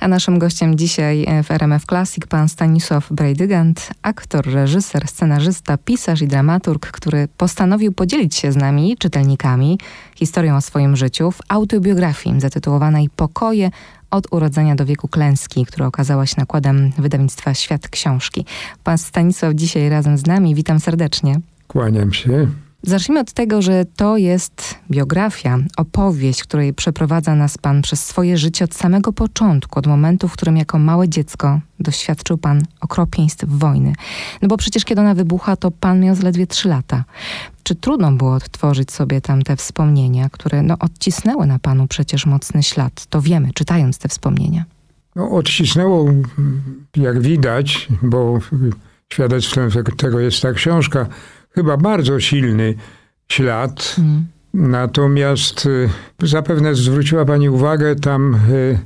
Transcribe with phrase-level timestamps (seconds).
[0.00, 6.28] A naszym gościem dzisiaj w RMF Classic pan Stanisław Brejdygant, aktor, reżyser, scenarzysta, pisarz i
[6.28, 9.78] dramaturg, który postanowił podzielić się z nami, czytelnikami,
[10.14, 13.70] historią o swoim życiu w autobiografii zatytułowanej Pokoje
[14.10, 18.44] od urodzenia do wieku klęski, która okazała się nakładem wydawnictwa Świat Książki.
[18.84, 20.54] Pan Stanisław dzisiaj razem z nami.
[20.54, 21.40] Witam serdecznie.
[21.68, 22.46] Kłaniam się.
[22.82, 28.64] Zacznijmy od tego, że to jest biografia, opowieść, której przeprowadza nas Pan przez swoje życie
[28.64, 33.92] od samego początku, od momentu, w którym jako małe dziecko doświadczył Pan okropieństw wojny.
[34.42, 37.04] No bo przecież kiedy ona wybucha, to Pan miał zaledwie trzy lata.
[37.62, 43.06] Czy trudno było odtworzyć sobie tamte wspomnienia, które no, odcisnęły na Panu przecież mocny ślad?
[43.06, 44.64] To wiemy, czytając te wspomnienia.
[45.16, 46.06] No, odcisnęło,
[46.96, 48.38] jak widać, bo
[49.12, 51.06] świadectwem tego jest ta książka,
[51.54, 52.74] chyba bardzo silny
[53.28, 53.96] ślad.
[53.98, 54.26] Mm.
[54.54, 55.88] Natomiast y,
[56.22, 58.78] zapewne zwróciła Pani uwagę, tam y,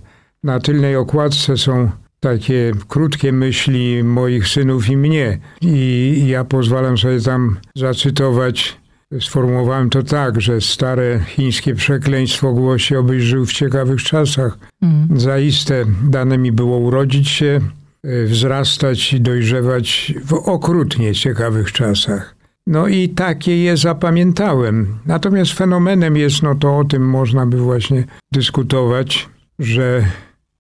[0.43, 5.39] na tylnej okładce są takie krótkie myśli moich synów i mnie.
[5.61, 8.79] I ja pozwalam sobie tam zacytować.
[9.21, 14.59] Sformułowałem to tak, że stare chińskie przekleństwo głosi, obyś żył w ciekawych czasach.
[14.83, 15.21] Mm.
[15.21, 17.61] Zaiste dane mi było urodzić się,
[18.05, 22.34] y, wzrastać i dojrzewać w okrutnie ciekawych czasach.
[22.67, 24.99] No i takie je zapamiętałem.
[25.07, 30.05] Natomiast fenomenem jest, no to o tym można by właśnie dyskutować, że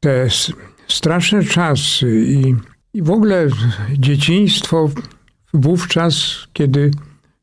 [0.00, 0.28] te
[0.88, 2.54] straszne czasy i,
[2.94, 3.48] i w ogóle
[3.92, 4.90] dzieciństwo
[5.54, 6.90] wówczas, kiedy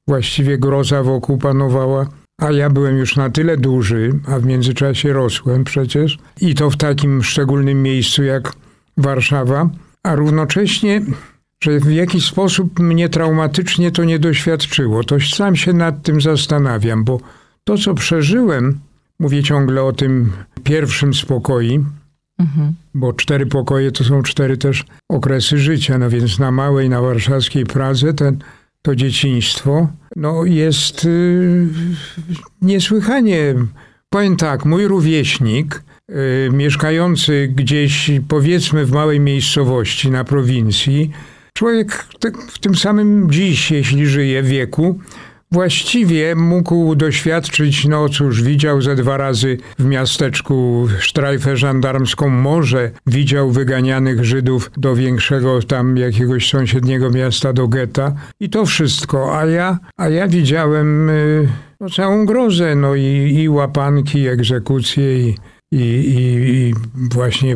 [0.07, 2.07] właściwie groza wokół panowała,
[2.41, 6.77] a ja byłem już na tyle duży, a w międzyczasie rosłem przecież, i to w
[6.77, 8.53] takim szczególnym miejscu jak
[8.97, 9.69] Warszawa,
[10.03, 11.01] a równocześnie
[11.63, 15.03] że w jakiś sposób mnie traumatycznie to nie doświadczyło.
[15.03, 17.19] To sam się nad tym zastanawiam, bo
[17.63, 18.79] to, co przeżyłem,
[19.19, 20.31] mówię ciągle o tym
[20.63, 21.85] pierwszym spokoju,
[22.39, 22.73] mhm.
[22.93, 27.65] bo cztery pokoje to są cztery też okresy życia, no więc na małej, na warszawskiej
[27.65, 28.37] Pradze ten,
[28.81, 31.67] to dzieciństwo no jest yy,
[32.61, 33.55] niesłychanie.
[34.09, 36.15] Powiem tak, mój rówieśnik, yy,
[36.53, 41.11] mieszkający gdzieś powiedzmy w małej miejscowości na prowincji,
[41.53, 42.07] Człowiek
[42.47, 44.99] w tym samym dziś, jeśli żyje wieku,
[45.51, 53.51] właściwie mógł doświadczyć, no cóż, widział ze dwa razy w miasteczku sztrajfę żandarmską, może widział
[53.51, 58.13] wyganianych Żydów do większego tam jakiegoś sąsiedniego miasta, do getta.
[58.39, 61.47] I to wszystko, a ja, a ja widziałem y,
[61.79, 65.35] no, całą grozę, no i, i łapanki, i egzekucje i,
[65.71, 66.73] i, i, i
[67.11, 67.55] właśnie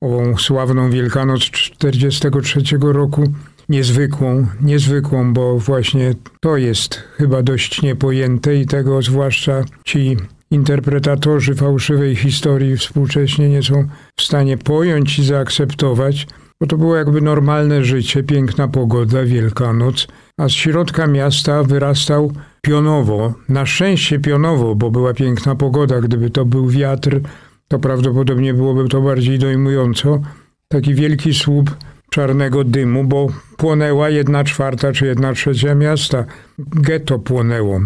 [0.00, 3.24] ową sławną Wielkanoc 43 roku.
[3.68, 10.16] Niezwykłą, niezwykłą, bo właśnie to jest chyba dość niepojęte i tego zwłaszcza ci
[10.50, 13.84] interpretatorzy fałszywej historii współcześnie nie są
[14.16, 16.26] w stanie pojąć i zaakceptować,
[16.60, 20.06] bo to było jakby normalne życie, piękna pogoda, Wielkanoc,
[20.38, 26.44] a z środka miasta wyrastał pionowo, na szczęście pionowo, bo była piękna pogoda, gdyby to
[26.44, 27.20] był wiatr,
[27.70, 30.20] to prawdopodobnie byłoby to bardziej dojmująco.
[30.68, 31.76] Taki wielki słup
[32.10, 33.26] czarnego dymu, bo
[33.56, 36.24] płonęła jedna czwarta czy jedna trzecia miasta.
[36.58, 37.76] Getto płonęło.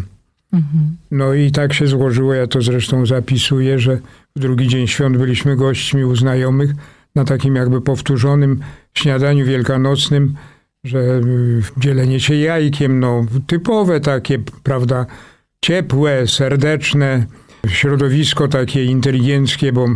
[0.53, 0.97] Mhm.
[1.11, 3.99] No i tak się złożyło, ja to zresztą zapisuję, że
[4.37, 6.71] w drugi dzień świąt byliśmy gośćmi u znajomych
[7.15, 8.61] na takim jakby powtórzonym
[8.95, 10.35] śniadaniu wielkanocnym,
[10.85, 11.21] że
[11.77, 15.07] dzielenie się jajkiem, no typowe takie, prawda,
[15.61, 17.27] ciepłe, serdeczne,
[17.69, 19.87] środowisko takie inteligenckie, bo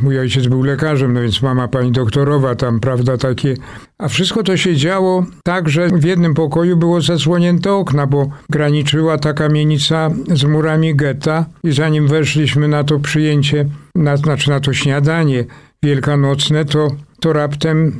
[0.00, 3.54] mój ojciec był lekarzem, no więc mama pani doktorowa tam, prawda, takie.
[3.98, 9.18] A wszystko to się działo tak, że w jednym pokoju było zasłonięte okna, bo graniczyła
[9.18, 14.72] ta kamienica z murami getta i zanim weszliśmy na to przyjęcie, na, znaczy na to
[14.72, 15.44] śniadanie
[15.82, 16.88] wielkanocne, to,
[17.20, 17.92] to raptem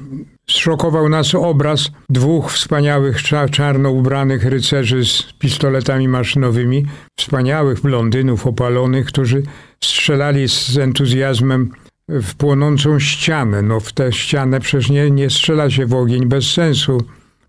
[0.51, 6.87] Zszokował nas obraz dwóch wspaniałych czarno ubranych rycerzy z pistoletami maszynowymi,
[7.19, 9.43] wspaniałych blondynów opalonych, którzy
[9.85, 11.71] strzelali z entuzjazmem
[12.09, 13.63] w płonącą ścianę.
[13.63, 17.03] No w tę ścianę przecież nie, nie strzela się w ogień bez sensu,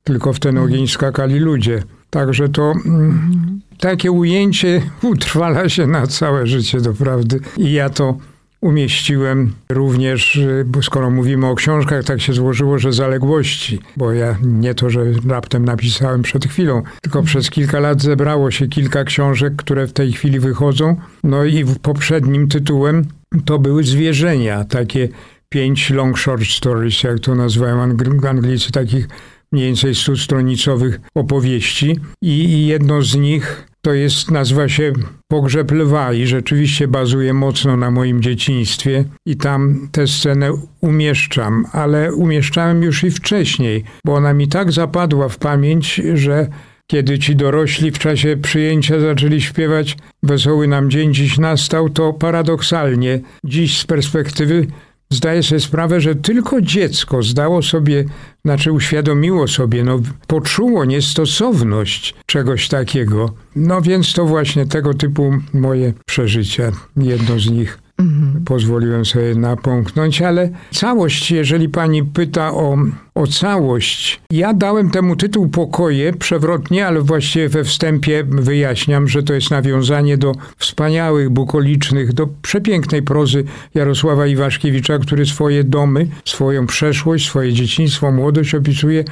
[0.03, 1.83] tylko w ten ogień skakali ludzie.
[2.09, 7.39] Także to mm, takie ujęcie utrwala się na całe życie, doprawdy.
[7.57, 8.17] I ja to
[8.61, 14.37] umieściłem również, y, bo skoro mówimy o książkach, tak się złożyło, że zaległości, bo ja
[14.43, 17.25] nie to, że raptem napisałem przed chwilą, tylko mhm.
[17.25, 20.95] przez kilka lat zebrało się kilka książek, które w tej chwili wychodzą.
[21.23, 23.05] No i poprzednim tytułem
[23.45, 25.09] to były zwierzenia, takie
[25.49, 27.81] pięć long short stories, jak to nazywają
[28.29, 29.07] Anglicy, takich
[29.51, 34.93] mniej więcej stustronicowych opowieści i jedno z nich To jest, nazywa się
[35.27, 42.13] Pogrzeb Lwa i rzeczywiście bazuje mocno na moim dzieciństwie i tam tę scenę umieszczam, ale
[42.13, 46.47] umieszczałem już i wcześniej, bo ona mi tak zapadła w pamięć, że
[46.87, 53.19] kiedy ci dorośli w czasie przyjęcia zaczęli śpiewać Wesoły nam dzień dziś nastał, to paradoksalnie
[53.45, 54.67] dziś z perspektywy
[55.11, 58.05] zdaję sobie sprawę, że tylko dziecko zdało sobie,
[58.45, 63.33] znaczy uświadomiło sobie, no, poczuło niestosowność czegoś takiego.
[63.55, 67.80] No więc to właśnie tego typu moje przeżycia, jedno z nich.
[68.01, 68.45] Mhm.
[68.45, 72.77] Pozwoliłem sobie napomknąć, ale całość, jeżeli pani pyta o,
[73.15, 79.33] o całość, ja dałem temu tytuł Pokoje przewrotnie, ale właściwie we wstępie wyjaśniam, że to
[79.33, 83.43] jest nawiązanie do wspaniałych, bukolicznych, do przepięknej prozy
[83.73, 89.03] Jarosława Iwaszkiewicza, który swoje domy, swoją przeszłość, swoje dzieciństwo, młodość opisuje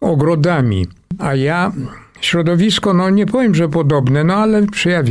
[0.00, 0.86] ogrodami.
[1.18, 1.72] A ja
[2.20, 5.02] środowisko, no nie powiem, że podobne, no ale czy ja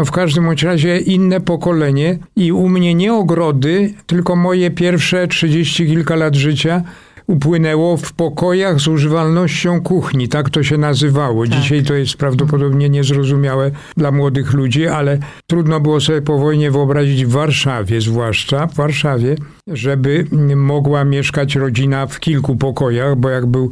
[0.00, 5.86] no w każdym razie inne pokolenie i u mnie nie ogrody, tylko moje pierwsze trzydzieści
[5.86, 6.82] kilka lat życia
[7.26, 11.46] upłynęło w pokojach z używalnością kuchni, tak to się nazywało.
[11.46, 11.60] Tak.
[11.60, 17.26] Dzisiaj to jest prawdopodobnie niezrozumiałe dla młodych ludzi, ale trudno było sobie po wojnie wyobrazić
[17.26, 19.36] w Warszawie, zwłaszcza w Warszawie,
[19.66, 20.26] żeby
[20.56, 23.70] mogła mieszkać rodzina w kilku pokojach, bo jak był,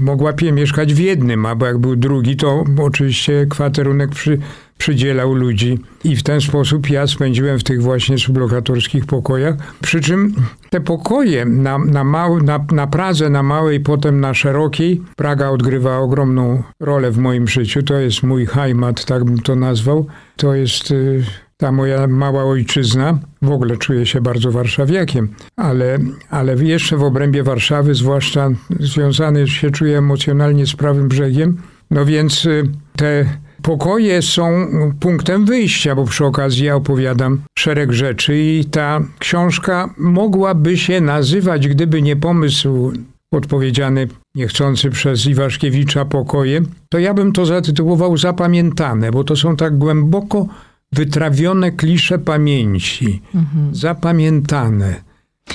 [0.00, 4.38] mogła mieszkać w jednym, albo jak był drugi, to oczywiście kwaterunek przy
[4.80, 9.54] przydzielał ludzi i w ten sposób ja spędziłem w tych właśnie sublokatorskich pokojach.
[9.82, 10.34] Przy czym
[10.70, 15.98] te pokoje na, na, mał, na, na Pradze, na Małej, potem na Szerokiej, Praga odgrywa
[15.98, 17.82] ogromną rolę w moim życiu.
[17.82, 20.06] To jest mój heimat, tak bym to nazwał.
[20.36, 21.24] To jest y,
[21.56, 23.18] ta moja mała ojczyzna.
[23.42, 25.98] W ogóle czuję się bardzo warszawiakiem, ale,
[26.30, 28.50] ale jeszcze w obrębie Warszawy, zwłaszcza
[28.80, 31.56] związany się czuję emocjonalnie z prawym brzegiem.
[31.90, 32.62] No więc y,
[32.96, 33.24] te
[33.62, 34.66] Pokoje są
[35.00, 41.68] punktem wyjścia, bo przy okazji ja opowiadam szereg rzeczy i ta książka mogłaby się nazywać,
[41.68, 42.92] gdyby nie pomysł
[43.32, 49.78] odpowiedziany niechcący przez Iwaszkiewicza pokoje, to ja bym to zatytułował Zapamiętane, bo to są tak
[49.78, 50.46] głęboko
[50.92, 53.22] wytrawione klisze pamięci.
[53.34, 53.74] Mhm.
[53.74, 55.02] Zapamiętane.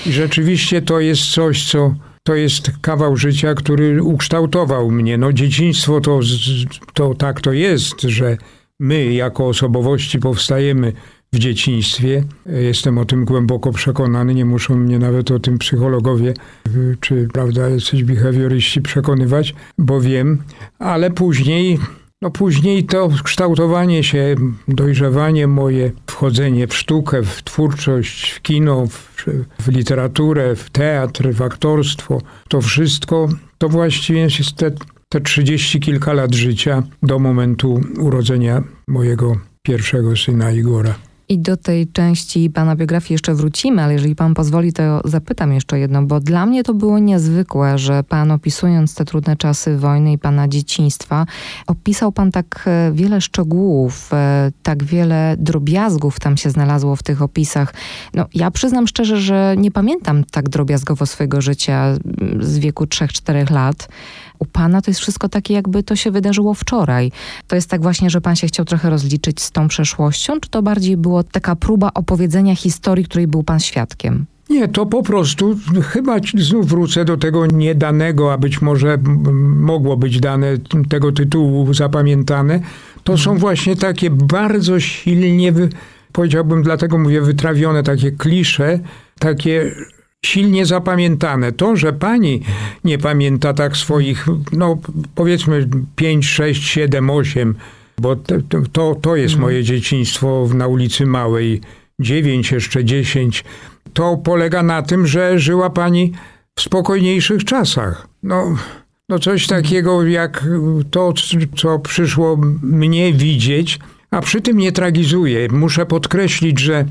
[0.05, 1.95] I rzeczywiście to jest coś, co
[2.25, 5.17] to jest kawał życia, który ukształtował mnie.
[5.17, 6.19] No dzieciństwo to,
[6.93, 8.37] to tak to jest, że
[8.79, 10.93] my jako osobowości powstajemy
[11.33, 12.23] w dzieciństwie.
[12.45, 16.33] Jestem o tym głęboko przekonany, nie muszą mnie nawet o tym psychologowie
[16.99, 20.43] czy prawda, jacyś behawioryści przekonywać, bo wiem,
[20.79, 21.79] ale później
[22.21, 24.35] no później to kształtowanie się,
[24.67, 29.25] dojrzewanie moje, wchodzenie w sztukę, w twórczość, w kino, w,
[29.59, 34.71] w literaturę, w teatr, w aktorstwo, to wszystko to właściwie jest te,
[35.09, 40.95] te 30 kilka lat życia do momentu urodzenia mojego pierwszego syna Igora.
[41.29, 45.79] I do tej części pana biografii jeszcze wrócimy, ale jeżeli pan pozwoli, to zapytam jeszcze
[45.79, 50.17] jedno, bo dla mnie to było niezwykłe, że pan opisując te trudne czasy wojny i
[50.17, 51.25] pana dzieciństwa,
[51.67, 57.21] opisał pan tak e, wiele szczegółów, e, tak wiele drobiazgów tam się znalazło w tych
[57.21, 57.73] opisach.
[58.13, 61.93] No, ja przyznam szczerze, że nie pamiętam tak drobiazgowo swojego życia
[62.39, 63.87] z wieku 3-4 lat.
[64.39, 67.11] U pana to jest wszystko takie, jakby to się wydarzyło wczoraj.
[67.47, 70.61] To jest tak właśnie, że pan się chciał trochę rozliczyć z tą przeszłością, czy to
[70.61, 74.25] bardziej było taka próba opowiedzenia historii, której był pan świadkiem?
[74.49, 78.97] Nie, to po prostu chyba znów wrócę do tego niedanego, a być może
[79.55, 80.57] mogło być dane
[80.89, 82.59] tego tytułu zapamiętane.
[83.03, 83.39] To są mhm.
[83.39, 85.53] właśnie takie bardzo silnie,
[86.11, 88.79] powiedziałbym, dlatego mówię wytrawione takie klisze,
[89.19, 89.75] takie
[90.25, 91.51] silnie zapamiętane.
[91.51, 92.41] To, że pani
[92.83, 94.77] nie pamięta tak swoich, no
[95.15, 97.55] powiedzmy 5, 6, 7, 8,
[97.97, 98.15] bo
[98.71, 99.41] to, to jest mhm.
[99.41, 101.61] moje dzieciństwo na ulicy Małej,
[101.99, 103.43] 9, jeszcze 10.
[103.93, 106.11] To polega na tym, że żyła pani
[106.55, 108.07] w spokojniejszych czasach.
[108.23, 108.57] No,
[109.09, 109.63] no coś mhm.
[109.63, 110.45] takiego jak
[110.91, 111.13] to,
[111.57, 113.79] co przyszło mnie widzieć,
[114.11, 115.47] a przy tym nie tragizuję.
[115.51, 116.85] Muszę podkreślić, że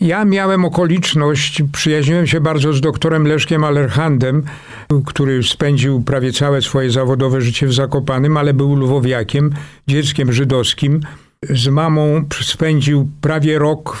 [0.00, 4.42] ja miałem okoliczność, przyjaźniłem się bardzo z doktorem Leszkiem Alerhandem,
[5.06, 9.50] który spędził prawie całe swoje zawodowe życie w Zakopanym, ale był lwowiakiem,
[9.86, 11.00] dzieckiem żydowskim.
[11.50, 13.96] Z mamą spędził prawie rok,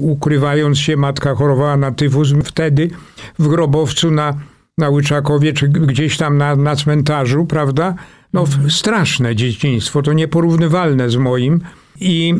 [0.00, 0.96] ukrywając się.
[0.96, 2.90] Matka chorowała na tyfus wtedy
[3.38, 4.34] w grobowcu na,
[4.78, 7.94] na Łyczakowie, czy gdzieś tam na, na cmentarzu, prawda?
[8.32, 11.60] No, straszne dzieciństwo, to nieporównywalne z moim.
[12.00, 12.34] I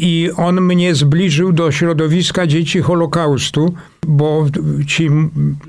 [0.00, 3.74] i on mnie zbliżył do środowiska dzieci Holokaustu,
[4.06, 4.46] bo
[4.86, 5.10] ci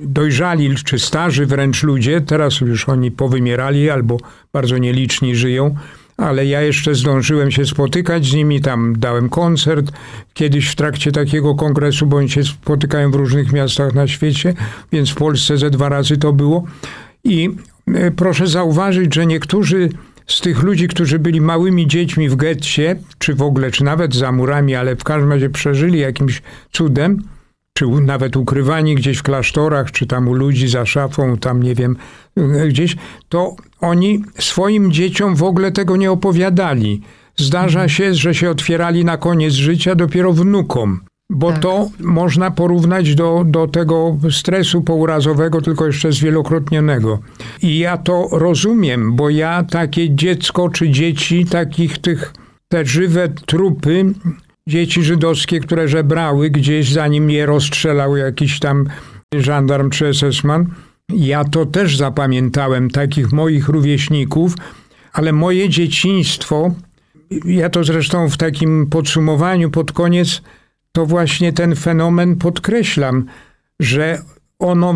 [0.01, 4.17] dojrzali czy starzy wręcz ludzie, teraz już oni powymierali albo
[4.53, 5.75] bardzo nieliczni żyją,
[6.17, 9.91] ale ja jeszcze zdążyłem się spotykać z nimi, tam dałem koncert
[10.33, 14.53] kiedyś w trakcie takiego kongresu, bo oni się spotykają w różnych miastach na świecie,
[14.91, 16.63] więc w Polsce ze dwa razy to było.
[17.23, 17.49] I
[17.87, 19.89] e, proszę zauważyć, że niektórzy
[20.27, 24.31] z tych ludzi, którzy byli małymi dziećmi w getcie, czy w ogóle, czy nawet za
[24.31, 26.41] murami, ale w każdym razie przeżyli jakimś
[26.71, 27.23] cudem,
[27.73, 31.97] czy nawet ukrywani gdzieś w klasztorach, czy tam u ludzi za szafą, tam nie wiem,
[32.67, 32.95] gdzieś,
[33.29, 37.01] to oni swoim dzieciom w ogóle tego nie opowiadali.
[37.37, 41.01] Zdarza się, że się otwierali na koniec życia dopiero wnukom.
[41.29, 41.61] Bo tak.
[41.61, 47.19] to można porównać do, do tego stresu pourazowego, tylko jeszcze zwielokrotnionego.
[47.61, 52.33] I ja to rozumiem, bo ja takie dziecko czy dzieci, takich tych,
[52.67, 54.13] te żywe trupy,
[54.69, 58.85] dzieci żydowskie, które żebrały gdzieś, zanim je rozstrzelał jakiś tam
[59.33, 60.65] żandarm czy SS-man,
[61.09, 64.55] ja to też zapamiętałem, takich moich rówieśników,
[65.13, 66.71] ale moje dzieciństwo,
[67.45, 70.41] ja to zresztą w takim podsumowaniu pod koniec,
[70.95, 73.25] to właśnie ten fenomen podkreślam,
[73.79, 74.21] że
[74.59, 74.93] ono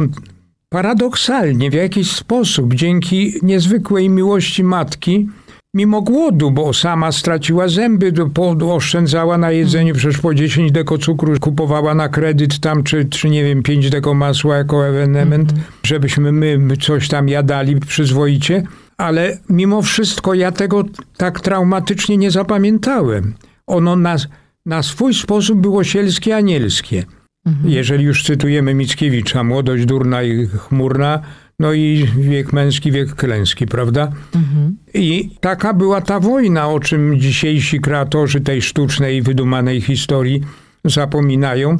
[0.70, 5.29] paradoksalnie w jakiś sposób, dzięki niezwykłej miłości matki,
[5.74, 8.13] mimo głodu, bo sama straciła zęby,
[8.62, 13.44] oszczędzała na jedzeniu, przecież po 10 deko cukru kupowała na kredyt tam, czy, czy nie
[13.44, 15.70] wiem, 5 deko masła jako ewenement, mm -hmm.
[15.84, 18.63] żebyśmy my coś tam jadali przyzwoicie,
[18.98, 20.84] ale mimo wszystko ja tego
[21.18, 23.34] tak traumatycznie nie zapamiętałem.
[23.68, 24.27] Ono nas,
[24.69, 27.03] na swój sposób było sielskie, anielskie.
[27.45, 27.69] Mhm.
[27.69, 31.21] Jeżeli już cytujemy Mickiewicza, młodość durna i chmurna,
[31.59, 34.11] no i wiek męski, wiek klęski, prawda?
[34.35, 34.77] Mhm.
[34.93, 40.41] I taka była ta wojna, o czym dzisiejsi kreatorzy tej sztucznej, wydumanej historii
[40.85, 41.77] zapominają.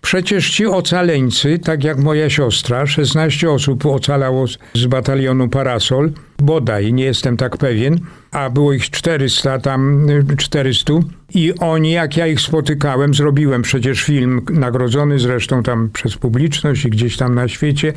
[0.00, 7.04] Przecież ci ocaleńcy, tak jak moja siostra, 16 osób ocalało z batalionu Parasol, bodaj, nie
[7.04, 8.00] jestem tak pewien,
[8.30, 10.92] a było ich 400, tam 400
[11.34, 16.90] i oni, jak ja ich spotykałem, zrobiłem przecież film nagrodzony zresztą tam przez publiczność i
[16.90, 17.92] gdzieś tam na świecie,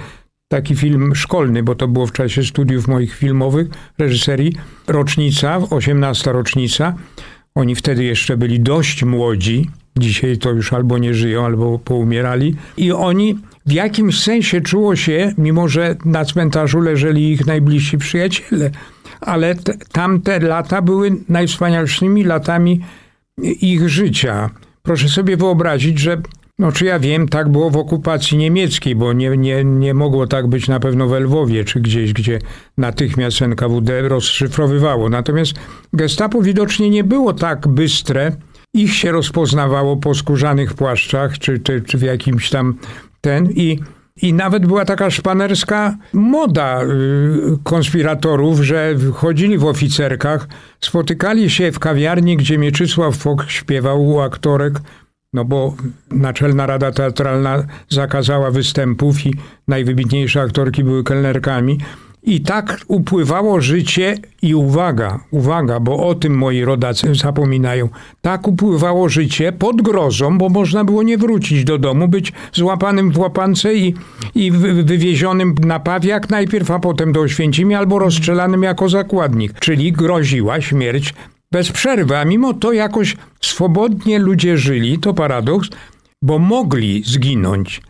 [0.51, 3.67] taki film szkolny, bo to było w czasie studiów moich filmowych,
[3.97, 4.53] reżyserii,
[4.87, 6.93] rocznica, 18 rocznica.
[7.55, 9.69] Oni wtedy jeszcze byli dość młodzi,
[10.01, 12.55] dzisiaj to już albo nie żyją, albo poumierali.
[12.77, 18.71] I oni w jakimś sensie czuło się, mimo że na cmentarzu leżeli ich najbliżsi przyjaciele,
[19.21, 22.81] ale t- tamte lata były najwspanialszymi latami
[23.43, 24.49] ich życia.
[24.83, 26.21] Proszę sobie wyobrazić, że
[26.59, 30.47] no czy ja wiem, tak było w okupacji niemieckiej, bo nie, nie, nie mogło tak
[30.47, 32.39] być na pewno w Lwowie, czy gdzieś, gdzie
[32.77, 35.09] natychmiast NKWD rozszyfrowywało.
[35.09, 35.53] Natomiast
[35.93, 38.31] gestapo widocznie nie było tak bystre,
[38.73, 42.75] ich się rozpoznawało po skórzanych płaszczach, czy, czy, czy w jakimś tam
[43.21, 43.79] ten i
[44.21, 46.87] i nawet była taka szpanerska moda y,
[47.63, 50.47] konspiratorów, że chodzili w oficerkach,
[50.81, 54.73] spotykali się w kawiarni, gdzie Mieczysław Fok śpiewał u aktorek,
[55.33, 55.75] no bo
[56.11, 59.35] Naczelna Rada Teatralna zakazała występów i
[59.67, 61.77] najwybitniejsze aktorki były kelnerkami.
[62.23, 67.89] I tak upływało życie i uwaga, uwaga, bo o tym moi rodacy zapominają.
[68.21, 73.19] Tak upływało życie pod grozą, bo można było nie wrócić do domu, być złapanym w
[73.19, 73.95] łapance i,
[74.35, 74.51] i
[74.83, 79.59] wywiezionym na pawiak najpierw, a potem do Oświęcimia albo rozstrzelanym jako zakładnik.
[79.59, 81.13] Czyli groziła śmierć
[81.51, 85.69] bez przerwy, a mimo to jakoś swobodnie ludzie żyli, to paradoks,
[86.21, 87.81] bo mogli zginąć.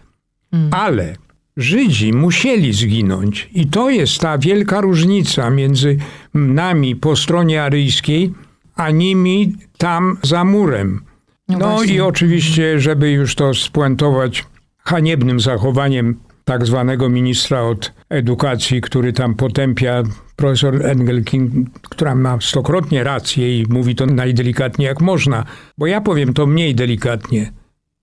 [0.52, 0.70] Mm.
[0.74, 1.16] Ale
[1.58, 3.50] Żydzi musieli zginąć.
[3.54, 5.98] I to jest ta wielka różnica między
[6.34, 8.34] nami po stronie aryjskiej,
[8.76, 11.02] a nimi tam za murem.
[11.48, 14.46] No, no i oczywiście, żeby już to spuentować
[14.78, 20.04] haniebnym zachowaniem tak zwanego ministra od edukacji, który tam potępia
[20.36, 25.46] profesor Engelking, która ma stokrotnie rację i mówi to najdelikatniej jak można,
[25.78, 27.52] bo ja powiem to mniej delikatnie.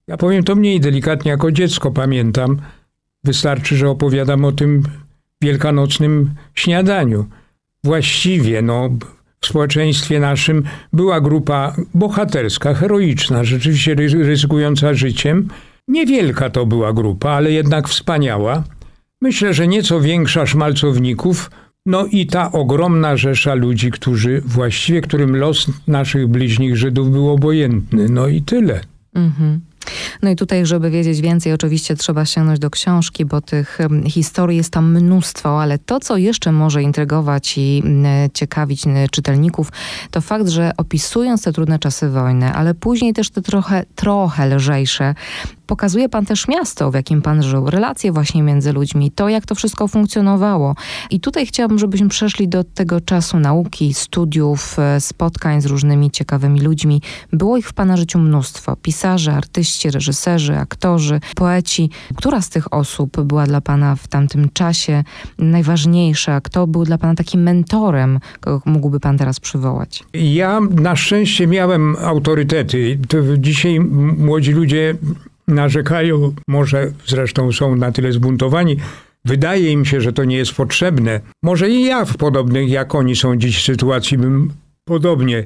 [0.06, 2.60] Ja powiem to mniej delikatnie, jako dziecko pamiętam,
[3.24, 4.82] Wystarczy, że opowiadam o tym
[5.42, 7.26] wielkanocnym śniadaniu.
[7.84, 8.90] Właściwie, no,
[9.40, 15.48] w społeczeństwie naszym była grupa bohaterska, heroiczna, rzeczywiście ryzykująca życiem.
[15.88, 18.64] Niewielka to była grupa, ale jednak wspaniała.
[19.22, 21.50] Myślę, że nieco większa szmalcowników,
[21.86, 28.08] no i ta ogromna rzesza ludzi, którzy właściwie, którym los naszych bliźnich Żydów był obojętny.
[28.08, 28.80] No i tyle.
[29.14, 29.60] Mhm.
[30.22, 34.72] No i tutaj, żeby wiedzieć więcej, oczywiście trzeba sięgnąć do książki, bo tych historii jest
[34.72, 37.82] tam mnóstwo, ale to, co jeszcze może intrygować i
[38.34, 39.72] ciekawić czytelników,
[40.10, 45.14] to fakt, że opisując te trudne czasy wojny, ale później też te trochę, trochę lżejsze,
[45.68, 49.54] pokazuje pan też miasto, w jakim pan żył, relacje właśnie między ludźmi, to jak to
[49.54, 50.74] wszystko funkcjonowało.
[51.10, 56.60] I tutaj chciałabym, żebyśmy przeszli do tego czasu nauki, studiów, e, spotkań z różnymi ciekawymi
[56.60, 57.02] ludźmi.
[57.32, 58.76] Było ich w pana życiu mnóstwo.
[58.76, 61.90] Pisarze, artyści, reżyserzy, aktorzy, poeci.
[62.16, 65.04] Która z tych osób była dla pana w tamtym czasie
[65.38, 66.40] najważniejsza?
[66.40, 70.04] Kto był dla pana takim mentorem, kogo mógłby pan teraz przywołać?
[70.14, 72.98] Ja na szczęście miałem autorytety.
[73.08, 73.80] To dzisiaj
[74.18, 74.94] młodzi ludzie
[75.48, 78.76] narzekają, może zresztą są na tyle zbuntowani,
[79.24, 81.20] wydaje im się, że to nie jest potrzebne.
[81.42, 84.50] Może i ja w podobnych, jak oni są dziś sytuacji, bym
[84.84, 85.44] podobnie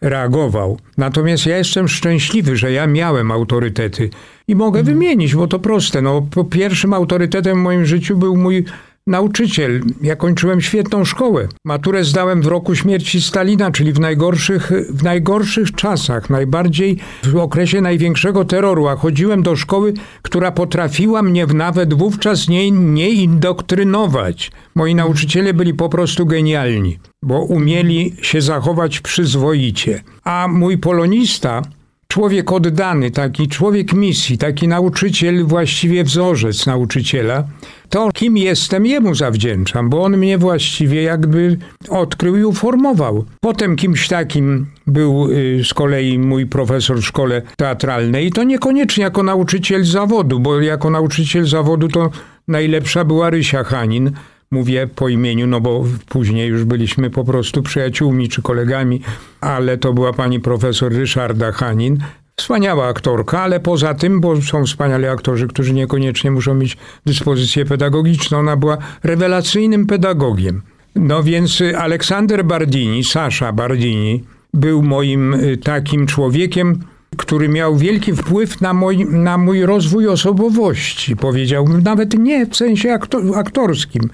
[0.00, 0.78] reagował.
[0.98, 4.10] Natomiast ja jestem szczęśliwy, że ja miałem autorytety
[4.48, 6.02] i mogę wymienić, bo to proste.
[6.02, 8.64] No, pierwszym autorytetem w moim życiu był mój
[9.06, 9.82] nauczyciel.
[10.02, 11.48] Ja kończyłem świetną szkołę.
[11.64, 17.80] Maturę zdałem w roku śmierci Stalina, czyli w najgorszych, w najgorszych czasach, najbardziej w okresie
[17.80, 24.50] największego terroru, a chodziłem do szkoły, która potrafiła mnie nawet wówczas nie, nie indoktrynować.
[24.74, 30.02] Moi nauczyciele byli po prostu genialni, bo umieli się zachować przyzwoicie.
[30.24, 31.62] A mój polonista
[32.08, 37.44] człowiek oddany, taki człowiek misji, taki nauczyciel, właściwie wzorzec nauczyciela,
[37.88, 43.24] to kim jestem jemu zawdzięczam, bo on mnie właściwie jakby odkrył i uformował.
[43.40, 49.04] Potem kimś takim był y, z kolei mój profesor w szkole teatralnej i to niekoniecznie
[49.04, 52.10] jako nauczyciel zawodu, bo jako nauczyciel zawodu to
[52.48, 54.10] najlepsza była Rysia Hanin,
[54.50, 59.00] mówię po imieniu, no bo później już byliśmy po prostu przyjaciółmi czy kolegami,
[59.40, 61.98] ale to była pani profesor Ryszarda Hanin.
[62.36, 66.76] Wspaniała aktorka, ale poza tym, bo są wspaniali aktorzy, którzy niekoniecznie muszą mieć
[67.06, 70.62] dyspozycję pedagogiczną, ona była rewelacyjnym pedagogiem.
[70.94, 74.24] No więc Aleksander Bardini, Sasza Bardini,
[74.54, 76.80] był moim y, takim człowiekiem,
[77.16, 82.98] który miał wielki wpływ na mój, na mój rozwój osobowości, powiedziałbym, nawet nie w sensie
[83.34, 84.10] aktorskim,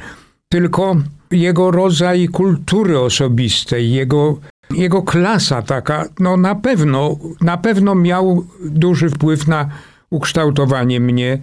[0.48, 0.96] tylko
[1.30, 4.38] jego rodzaj kultury osobistej, jego,
[4.74, 9.68] jego klasa taka, no na pewno, na pewno miał duży wpływ na
[10.10, 11.38] ukształtowanie mnie.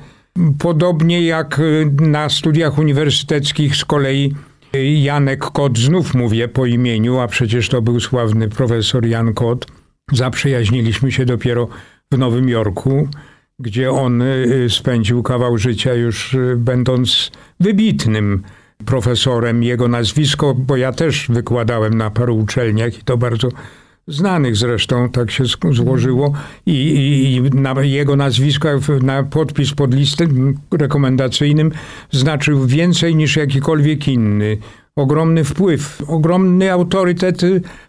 [0.59, 1.61] Podobnie jak
[2.01, 4.35] na studiach uniwersyteckich z kolei
[5.03, 9.65] Janek Kot, znów mówię po imieniu, a przecież to był sławny profesor Jan Kot.
[10.11, 11.67] Zaprzyjaźniliśmy się dopiero
[12.11, 13.07] w Nowym Jorku,
[13.59, 18.43] gdzie on y, spędził kawał życia już y, będąc wybitnym
[18.85, 19.63] profesorem.
[19.63, 23.49] Jego nazwisko, bo ja też wykładałem na paru uczelniach i to bardzo
[24.07, 26.33] znanych zresztą, tak się złożyło
[26.65, 28.69] i, i, i na jego nazwisko
[29.01, 31.71] na podpis pod listem rekomendacyjnym
[32.11, 34.57] znaczył więcej niż jakikolwiek inny.
[34.95, 37.41] Ogromny wpływ, ogromny autorytet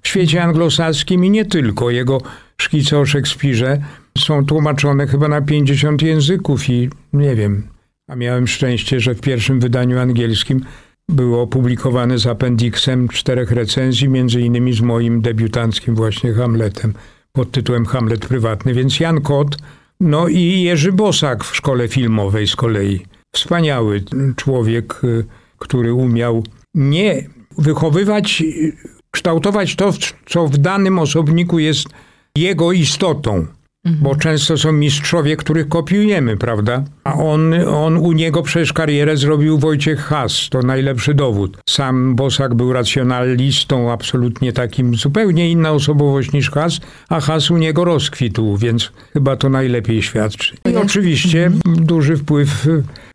[0.02, 1.90] w świecie anglosaskim i nie tylko.
[1.90, 2.20] Jego
[2.60, 3.82] szkice o Szekspirze
[4.18, 7.62] są tłumaczone chyba na 50 języków i nie wiem,
[8.08, 10.60] a miałem szczęście, że w pierwszym wydaniu angielskim
[11.08, 16.94] było opublikowane z appendixem czterech recenzji, między innymi z moim debiutanckim właśnie Hamletem
[17.32, 18.74] pod tytułem Hamlet prywatny.
[18.74, 19.56] Więc Jan Kot,
[20.00, 23.00] no i Jerzy Bosak w szkole filmowej z kolei.
[23.34, 24.04] Wspaniały
[24.36, 25.24] człowiek, y,
[25.58, 26.44] który umiał
[26.74, 28.42] nie wychowywać,
[29.10, 29.92] kształtować to,
[30.26, 31.88] co w danym osobniku jest
[32.36, 33.46] jego istotą
[33.88, 34.02] Mhm.
[34.02, 36.84] Bo często są mistrzowie, których kopiujemy, prawda?
[37.04, 41.58] A on, on u niego przecież karierę zrobił Wojciech Has, to najlepszy dowód.
[41.68, 47.84] Sam Bosak był racjonalistą, absolutnie takim, zupełnie inna osobowość niż Has, a Has u niego
[47.84, 50.56] rozkwitł, więc chyba to najlepiej świadczy.
[50.72, 51.86] I oczywiście mhm.
[51.86, 52.66] duży wpływ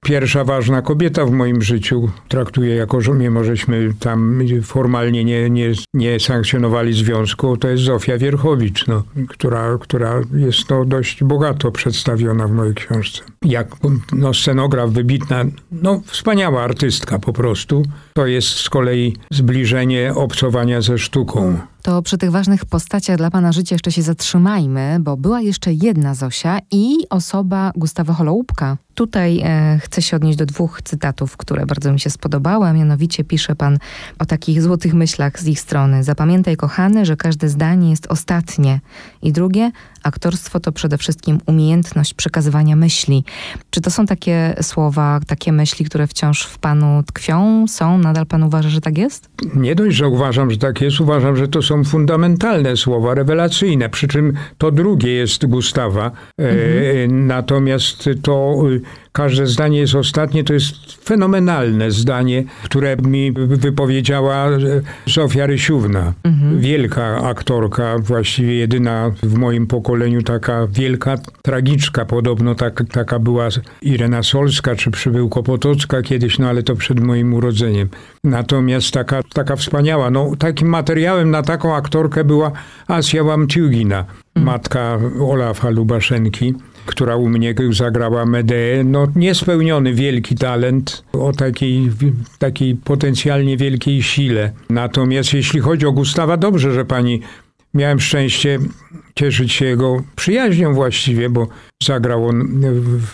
[0.04, 2.10] pierwsza ważna kobieta w moim życiu.
[2.28, 8.18] Traktuję jako, że mimo żeśmy tam formalnie nie, nie, nie sankcjonowali związku, to jest Zofia
[8.18, 13.24] Wierchowicz, no, która, która jest no, dość bogato przedstawiona w mojej książce.
[13.46, 13.68] Jak
[14.13, 17.84] no, scenograf wybitna, no wspaniała artystka po prostu.
[18.13, 21.58] To jest z kolei zbliżenie obcowania ze sztuką.
[21.84, 26.15] To przy tych ważnych postaciach dla Pana życia jeszcze się zatrzymajmy, bo była jeszcze jedna
[26.15, 28.78] Zosia i osoba Gustawa Holoubka.
[28.96, 33.24] Tutaj e, chcę się odnieść do dwóch cytatów, które bardzo mi się spodobały, a mianowicie
[33.24, 33.78] pisze Pan
[34.19, 36.04] o takich złotych myślach z ich strony.
[36.04, 38.80] Zapamiętaj, kochany, że każde zdanie jest ostatnie.
[39.22, 39.72] I drugie,
[40.04, 43.24] aktorstwo to przede wszystkim umiejętność przekazywania myśli.
[43.69, 47.67] Czy to są takie słowa, takie myśli, które wciąż w Panu tkwią?
[47.67, 47.98] Są?
[47.98, 49.30] Nadal Pan uważa, że tak jest?
[49.56, 53.90] Nie dość, że uważam, że tak jest, uważam, że to są są fundamentalne słowa, rewelacyjne,
[53.90, 56.12] przy czym to drugie jest Gustawa.
[56.40, 57.28] E, mhm.
[57.28, 58.56] natomiast to
[59.13, 60.43] każde zdanie jest ostatnie.
[60.43, 64.47] To jest fenomenalne zdanie, które mi wypowiedziała
[65.08, 66.13] Zofia Rysiówna.
[66.23, 66.60] Mhm.
[66.60, 72.06] Wielka aktorka, właściwie jedyna w moim pokoleniu taka wielka tragiczka.
[72.06, 73.47] Podobno tak, taka była
[73.82, 77.89] Irena Solska czy Przybyłko Potocka kiedyś, no ale to przed moim urodzeniem.
[78.23, 82.52] Natomiast taka, taka wspaniała, no takim materiałem na taką aktorkę była
[82.88, 84.45] Asia Łamciugina, mhm.
[84.45, 86.54] matka Olafa Lubaszenki
[86.86, 88.84] która u mnie zagrała Medeę.
[88.84, 91.91] No, niespełniony wielki talent o takiej,
[92.39, 94.52] takiej potencjalnie wielkiej sile.
[94.69, 97.22] Natomiast jeśli chodzi o Gustawa, dobrze, że pani
[97.74, 98.60] miałem szczęście
[99.15, 101.47] cieszyć się jego przyjaźnią właściwie, bo
[101.84, 102.62] zagrał on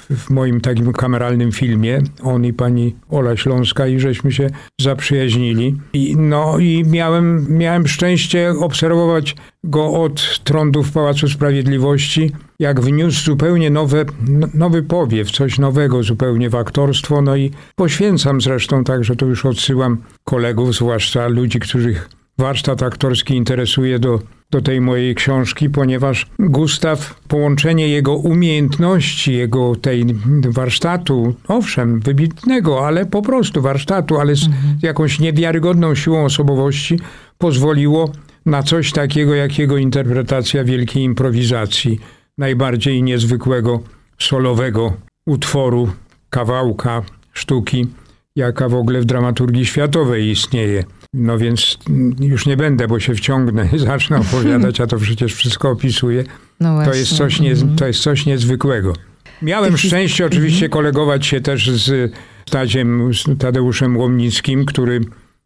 [0.10, 4.50] w moim takim kameralnym filmie, on i pani Ola Śląska i żeśmy się
[4.82, 5.76] zaprzyjaźnili.
[5.94, 13.70] I, no i miałem, miałem szczęście obserwować go od trądów Pałacu Sprawiedliwości, jak wniósł zupełnie
[13.70, 14.06] nowe,
[14.54, 19.98] nowy powiew, coś nowego zupełnie w aktorstwo, no i poświęcam zresztą także, to już odsyłam
[20.24, 22.10] kolegów, zwłaszcza ludzi, których
[22.40, 24.20] warsztat aktorski interesuje do
[24.52, 30.06] do tej mojej książki, ponieważ Gustaw, połączenie jego umiejętności, jego tej
[30.50, 34.80] warsztatu, owszem, wybitnego, ale po prostu warsztatu, ale z mhm.
[34.82, 37.00] jakąś niewiarygodną siłą osobowości,
[37.38, 38.12] pozwoliło
[38.46, 42.00] na coś takiego jak jego interpretacja wielkiej improwizacji,
[42.38, 43.80] najbardziej niezwykłego
[44.20, 44.94] solowego
[45.26, 45.90] utworu,
[46.30, 47.02] kawałka,
[47.34, 47.88] sztuki,
[48.36, 50.84] jaka w ogóle w dramaturgii światowej istnieje.
[51.14, 51.78] No więc
[52.20, 56.24] już nie będę, bo się wciągnę i zacznę opowiadać, a to przecież wszystko opisuje.
[56.60, 57.76] No to, jest coś nie, mhm.
[57.76, 58.94] to jest coś niezwykłego.
[59.42, 60.72] Miałem szczęście oczywiście mhm.
[60.72, 62.14] kolegować się też z
[62.50, 65.02] Tadziem, z Tadeuszem Łomnickim, który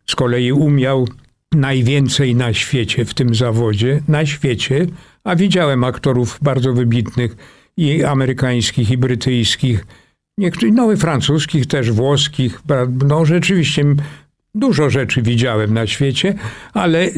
[0.05, 1.07] z kolei umiał
[1.51, 4.85] najwięcej na świecie w tym zawodzie, na świecie,
[5.23, 7.35] a widziałem aktorów bardzo wybitnych
[7.77, 9.85] i amerykańskich, i brytyjskich,
[10.37, 12.61] niektórych, no i francuskich też, włoskich,
[13.09, 13.85] no rzeczywiście
[14.55, 16.33] Dużo rzeczy widziałem na świecie,
[16.73, 17.09] ale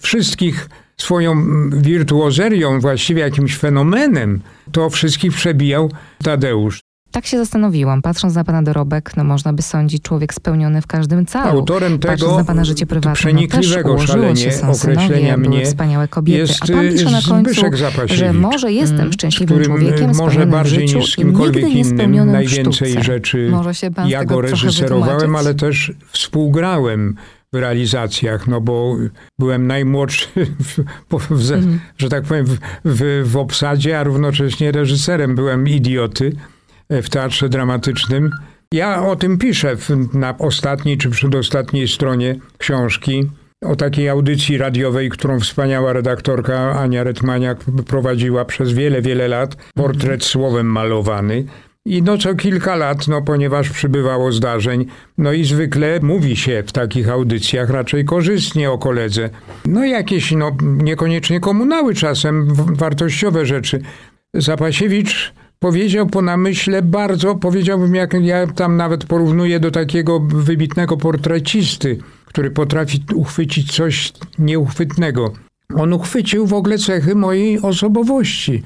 [0.00, 4.40] wszystkich swoją wirtuozerią, właściwie jakimś fenomenem,
[4.72, 5.90] to wszystkich przebijał
[6.22, 6.80] Tadeusz.
[7.10, 8.02] Tak się zastanowiłam.
[8.02, 11.58] Patrząc na pana dorobek, no można by sądzić, człowiek spełniony w każdym calu.
[11.58, 16.38] Autorem tego na pana życie prywatne, przenikliwego no szalenie określenia mnie wspaniałe kobiety.
[16.38, 17.62] jest A pan pisze na końcu,
[18.06, 23.52] że może jestem mm, szczęśliwym człowiekiem, może bardziej życiu, niż z kimkolwiek innym najwięcej rzeczy
[24.06, 27.14] ja go reżyserowałem, ale też współgrałem
[27.52, 28.96] w realizacjach, no bo
[29.38, 30.26] byłem najmłodszy,
[30.64, 30.82] w,
[31.30, 31.80] w, mhm.
[31.98, 36.32] że tak powiem, w, w, w obsadzie, a równocześnie reżyserem byłem idioty
[36.90, 38.30] w teatrze dramatycznym.
[38.74, 39.76] Ja o tym piszę
[40.14, 43.30] na ostatniej czy przedostatniej stronie książki.
[43.64, 49.56] O takiej audycji radiowej, którą wspaniała redaktorka Ania Retmaniak prowadziła przez wiele, wiele lat.
[49.74, 51.44] Portret słowem malowany.
[51.86, 54.86] I no co kilka lat, no ponieważ przybywało zdarzeń,
[55.18, 59.30] no i zwykle mówi się w takich audycjach raczej korzystnie o koledze.
[59.66, 63.80] No jakieś, no niekoniecznie komunały czasem, wartościowe rzeczy.
[64.34, 71.98] Zapasiewicz powiedział po namyśle bardzo, powiedziałbym, jak ja tam nawet porównuję do takiego wybitnego portrecisty,
[72.24, 75.32] który potrafi uchwycić coś nieuchwytnego.
[75.74, 78.62] On uchwycił w ogóle cechy mojej osobowości,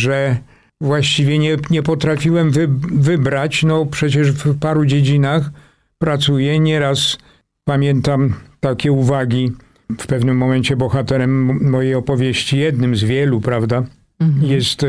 [0.00, 0.36] że
[0.80, 5.50] właściwie nie, nie potrafiłem wy, wybrać, no przecież w paru dziedzinach
[5.98, 7.18] pracuję, nieraz
[7.64, 9.52] pamiętam takie uwagi,
[9.98, 13.82] w pewnym momencie bohaterem mojej opowieści, jednym z wielu, prawda,
[14.20, 14.52] mhm.
[14.52, 14.86] jest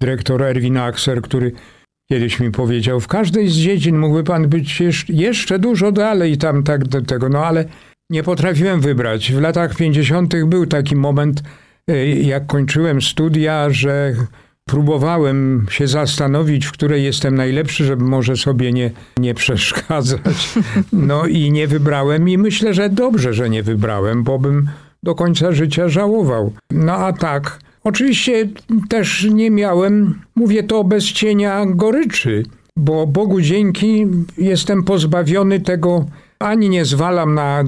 [0.00, 1.52] dyrektor Erwin Akser, który
[2.10, 6.88] kiedyś mi powiedział, w każdej z dziedzin mógłby pan być jeszcze dużo dalej tam tak
[6.88, 7.64] do tego, no ale
[8.10, 9.32] nie potrafiłem wybrać.
[9.32, 10.34] W latach 50.
[10.44, 11.42] był taki moment,
[11.90, 14.14] e, jak kończyłem studia, że
[14.68, 20.54] próbowałem się zastanowić, w której jestem najlepszy, żeby może sobie nie, nie przeszkadzać.
[20.92, 24.68] No i nie wybrałem i myślę, że dobrze, że nie wybrałem, bo bym
[25.02, 26.52] do końca życia żałował.
[26.70, 28.48] No a tak, Oczywiście
[28.88, 32.42] też nie miałem, mówię to bez cienia goryczy,
[32.76, 34.06] bo Bogu dzięki
[34.38, 36.06] jestem pozbawiony tego,
[36.38, 37.64] ani nie zwalam na,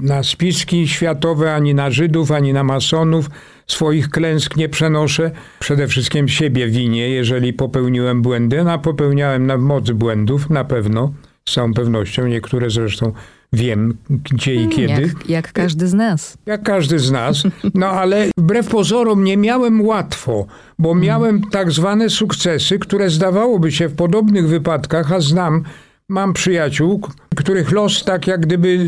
[0.00, 3.30] na spiski światowe, ani na Żydów, ani na masonów.
[3.66, 5.30] Swoich klęsk nie przenoszę.
[5.58, 8.64] Przede wszystkim siebie winię, jeżeli popełniłem błędy.
[8.64, 11.12] No, a popełniałem na mocy błędów, na pewno,
[11.48, 12.26] z całą pewnością.
[12.26, 13.12] Niektóre zresztą
[13.52, 15.02] wiem gdzie i kiedy.
[15.02, 16.38] Jak, jak, każdy z nas.
[16.46, 17.42] Jak każdy z nas.
[17.74, 20.46] No ale wbrew pozorom nie miałem łatwo,
[20.78, 21.04] bo hmm.
[21.04, 25.62] miałem tak zwane sukcesy, które zdawałoby się w podobnych wypadkach, a znam,
[26.08, 27.00] mam przyjaciół,
[27.36, 28.86] których los tak jak gdyby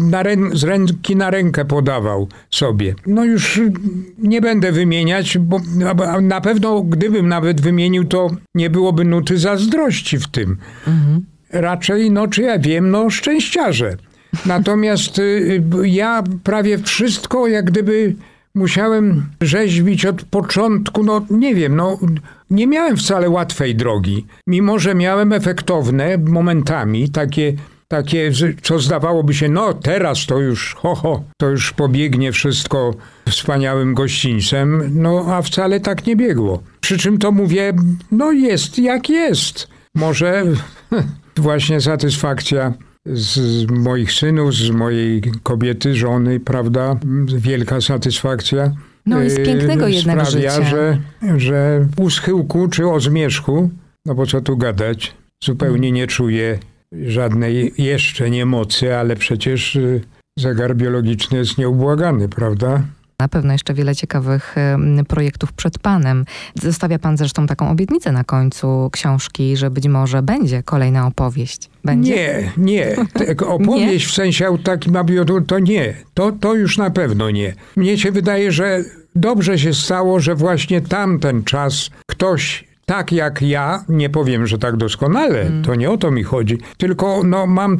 [0.52, 2.94] z ręki na rękę podawał sobie.
[3.06, 3.60] No już
[4.18, 5.60] nie będę wymieniać, bo
[6.22, 10.56] na pewno gdybym nawet wymienił, to nie byłoby nuty zazdrości w tym.
[10.86, 11.24] Mhm.
[11.52, 13.96] Raczej, no czy ja wiem, no szczęściarze.
[14.46, 18.14] Natomiast y, ja prawie wszystko jak gdyby
[18.54, 21.98] musiałem rzeźbić od początku, no nie wiem, no
[22.50, 24.26] nie miałem wcale łatwej drogi.
[24.46, 27.54] Mimo, że miałem efektowne momentami, takie
[27.88, 28.30] takie,
[28.62, 32.94] co zdawałoby się, no teraz to już, ho, ho, to już pobiegnie wszystko
[33.28, 36.62] wspaniałym gościńcem, no a wcale tak nie biegło.
[36.80, 37.72] Przy czym to mówię,
[38.10, 39.68] no jest jak jest.
[39.94, 40.44] Może
[41.36, 42.72] właśnie satysfakcja
[43.12, 46.96] z moich synów, z mojej kobiety, żony, prawda?
[47.36, 48.72] Wielka satysfakcja.
[49.06, 50.70] No i z pięknego yy, jednego sprawia, życia.
[50.70, 50.98] Że,
[51.36, 53.70] że u schyłku czy o zmierzchu,
[54.06, 56.58] no bo co tu gadać, zupełnie nie czuję
[57.06, 60.00] żadnej jeszcze niemocy, ale przecież y,
[60.38, 62.82] zegar biologiczny jest nieubłagany, prawda?
[63.20, 64.54] Na pewno jeszcze wiele ciekawych
[65.08, 66.24] projektów przed Panem.
[66.54, 71.70] Zostawia Pan zresztą taką obietnicę na końcu książki, że być może będzie kolejna opowieść.
[71.84, 72.14] Będzie?
[72.14, 72.96] Nie, nie.
[73.46, 74.12] Opowieść nie?
[74.12, 75.94] w sensie takim abiodu to nie.
[76.14, 77.54] To, to już na pewno nie.
[77.76, 83.84] Mnie się wydaje, że dobrze się stało, że właśnie tamten czas ktoś tak jak ja,
[83.88, 85.64] nie powiem, że tak doskonale, mm.
[85.64, 87.78] to nie o to mi chodzi, tylko no, mam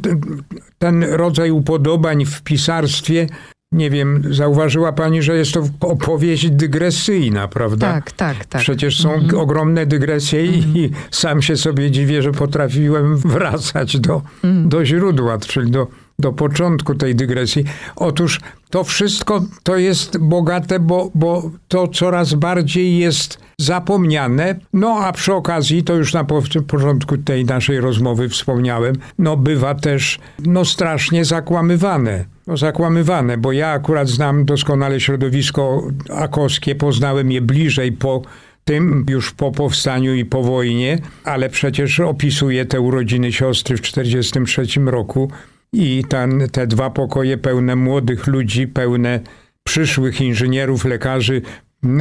[0.79, 3.27] ten rodzaj upodobań w pisarstwie,
[3.72, 7.92] nie wiem, zauważyła pani, że jest to opowieść dygresyjna, prawda?
[7.92, 8.62] Tak, tak, tak.
[8.62, 9.38] Przecież są -hmm.
[9.38, 10.76] ogromne dygresje -hmm.
[10.76, 14.68] i sam się sobie dziwię, że potrafiłem wracać do, mm.
[14.68, 15.87] do źródła, czyli do,
[16.18, 17.64] do początku tej dygresji.
[17.96, 24.55] Otóż to wszystko to jest bogate, bo, bo to coraz bardziej jest zapomniane.
[24.73, 26.25] No a przy okazji, to już na
[26.66, 32.25] początku tej naszej rozmowy wspomniałem, no bywa też no strasznie zakłamywane.
[32.47, 35.83] No, zakłamywane, bo ja akurat znam doskonale środowisko
[36.14, 38.23] akoskie, poznałem je bliżej po
[38.64, 44.81] tym już po powstaniu i po wojnie, ale przecież opisuje te urodziny siostry w 1943
[44.90, 45.31] roku
[45.73, 49.21] i ten, te dwa pokoje pełne młodych ludzi, pełne
[49.64, 51.42] przyszłych inżynierów, lekarzy,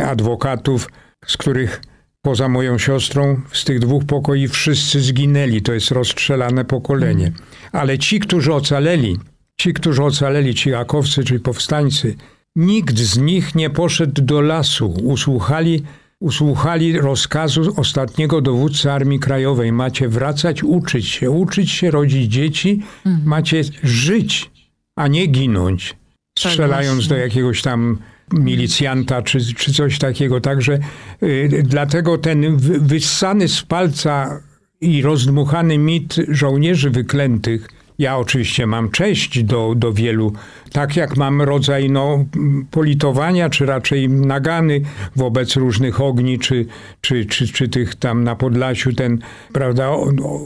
[0.05, 0.87] adwokatów,
[1.25, 1.81] z których
[2.21, 5.61] poza moją siostrą z tych dwóch pokoi wszyscy zginęli.
[5.61, 7.31] To jest rozstrzelane pokolenie.
[7.71, 9.17] Ale ci, którzy ocaleli,
[9.57, 12.15] ci, którzy ocaleli, ci akowcy czy powstańcy,
[12.55, 14.89] nikt z nich nie poszedł do lasu.
[14.89, 15.83] Usłuchali
[16.19, 19.71] usłuchali rozkazu ostatniego dowódcy Armii Krajowej.
[19.71, 23.27] Macie wracać, uczyć się, uczyć się, rodzić dzieci, mhm.
[23.27, 24.51] macie żyć,
[24.95, 25.95] a nie ginąć,
[26.39, 27.97] strzelając do jakiegoś tam
[28.33, 30.41] milicjanta czy, czy coś takiego.
[30.41, 30.79] Także
[31.23, 34.41] y, dlatego ten wyssany z palca
[34.81, 37.67] i rozdmuchany mit żołnierzy wyklętych
[37.99, 40.33] ja oczywiście mam cześć do, do wielu,
[40.71, 42.25] tak jak mam rodzaj no,
[42.71, 44.81] politowania, czy raczej nagany
[45.15, 46.65] wobec różnych ogni, czy,
[47.01, 49.19] czy, czy, czy tych tam na Podlasiu, ten,
[49.53, 49.89] prawda,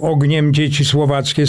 [0.01, 1.45] ogniem dzieci słowackie,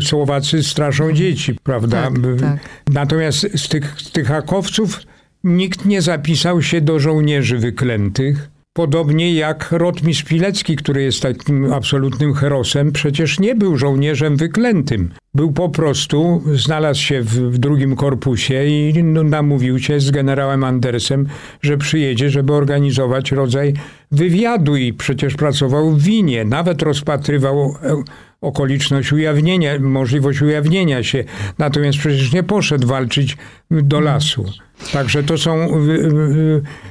[0.00, 2.02] Słowacy straszą dzieci, prawda.
[2.02, 2.58] Tak, tak.
[2.92, 5.00] Natomiast z tych, z tych hakowców
[5.44, 8.50] nikt nie zapisał się do żołnierzy wyklętych.
[8.72, 15.10] Podobnie jak Rotmistrz Pilecki, który jest takim absolutnym herosem, przecież nie był żołnierzem wyklętym.
[15.34, 20.64] Był po prostu, znalazł się w, w drugim korpusie i no, namówił się z generałem
[20.64, 21.26] Andersem,
[21.62, 23.74] że przyjedzie, żeby organizować rodzaj
[24.12, 28.02] wywiadu i przecież pracował w winie, nawet rozpatrywał e,
[28.40, 31.24] okoliczność ujawnienia, możliwość ujawnienia się.
[31.58, 33.36] Natomiast przecież nie poszedł walczyć
[33.70, 34.44] do lasu.
[34.92, 35.68] Także to są,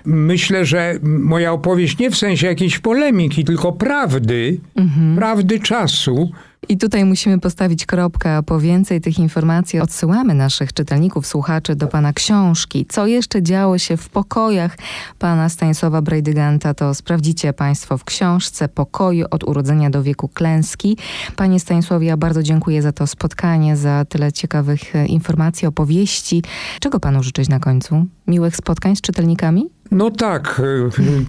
[0.06, 5.16] myślę, że moja opowieść nie w sensie jakiejś polemiki, tylko prawdy, mhm.
[5.16, 6.32] prawdy czasu,
[6.70, 11.88] i tutaj musimy postawić kropkę, a po więcej tych informacji odsyłamy naszych czytelników, słuchaczy do
[11.88, 12.86] pana książki.
[12.90, 14.78] Co jeszcze działo się w pokojach
[15.20, 20.98] pana Stanisława Brejdyganta, to sprawdzicie państwo w książce Pokoju od urodzenia do wieku klęski.
[21.36, 26.44] Panie Stanisławie, ja bardzo dziękuję za to spotkanie, za tyle ciekawych e, informacji, opowieści.
[26.80, 28.06] Czego panu życzyć na końcu?
[28.28, 29.70] Miłych spotkań z czytelnikami?
[29.92, 30.62] No tak,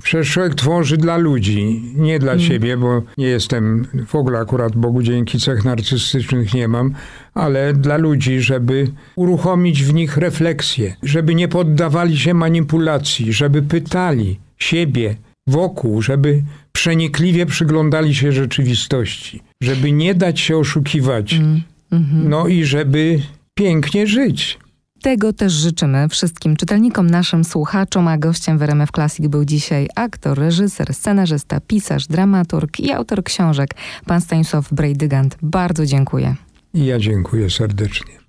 [0.02, 2.44] przecież człowiek tworzy dla ludzi, nie dla mm.
[2.44, 6.94] siebie, bo nie jestem, w ogóle akurat Bogu dzięki cech narcystycznych nie mam,
[7.34, 14.38] ale dla ludzi, żeby uruchomić w nich refleksję, żeby nie poddawali się manipulacji, żeby pytali
[14.58, 21.62] siebie wokół, żeby przenikliwie przyglądali się rzeczywistości, żeby nie dać się oszukiwać, mm.
[21.92, 22.28] mm-hmm.
[22.28, 23.20] no i żeby
[23.54, 24.58] pięknie żyć.
[25.02, 30.38] Tego też życzymy wszystkim czytelnikom, naszym słuchaczom, a gościem w RMF Classic był dzisiaj aktor,
[30.38, 33.70] reżyser, scenarzysta, pisarz, dramaturg i autor książek,
[34.06, 35.38] pan Stanisław Brejdygant.
[35.42, 36.34] Bardzo dziękuję.
[36.74, 38.19] I ja dziękuję serdecznie.